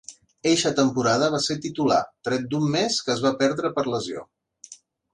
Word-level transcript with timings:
Eixa 0.51 0.71
temporada 0.79 1.27
va 1.35 1.41
ser 1.49 1.59
titular, 1.67 2.01
tret 2.29 2.49
d'un 2.55 2.67
mes 2.79 3.01
que 3.05 3.17
es 3.19 3.25
va 3.29 3.37
perdre 3.45 3.75
per 3.79 3.89
lesió. 3.93 4.29